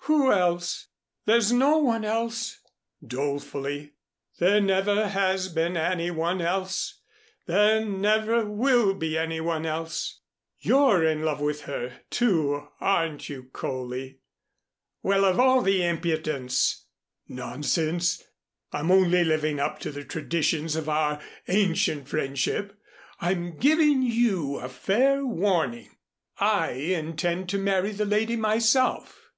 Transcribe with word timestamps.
"Who 0.00 0.30
else? 0.30 0.88
There's 1.24 1.50
no 1.50 1.78
one 1.78 2.04
else," 2.04 2.60
dolefully. 3.02 3.94
"There 4.38 4.60
never 4.60 5.08
has 5.08 5.48
been 5.48 5.78
any 5.78 6.10
one 6.10 6.42
else 6.42 7.00
there 7.46 7.82
never 7.82 8.44
will 8.44 8.92
be 8.92 9.16
any 9.16 9.40
one 9.40 9.64
else. 9.64 10.20
You're 10.58 11.02
in 11.06 11.22
love 11.22 11.40
with 11.40 11.62
her, 11.62 12.02
too; 12.10 12.68
aren't 12.82 13.30
you, 13.30 13.44
Coley?" 13.44 14.20
"Well, 15.02 15.24
of 15.24 15.40
all 15.40 15.62
the 15.62 15.82
impudence!" 15.82 16.84
"Nonsense. 17.26 18.22
I'm 18.70 18.90
only 18.90 19.24
living 19.24 19.58
up 19.58 19.78
to 19.78 19.90
the 19.90 20.04
traditions 20.04 20.76
of 20.76 20.90
our 20.90 21.18
ancient 21.48 22.08
friendship. 22.10 22.78
I'm 23.20 23.56
giving 23.56 24.02
you 24.02 24.58
a 24.58 24.68
fair 24.68 25.24
warning. 25.24 25.96
I 26.36 26.72
intend 26.72 27.48
to 27.48 27.58
marry 27.58 27.92
the 27.92 28.04
lady 28.04 28.36
myself." 28.36 29.30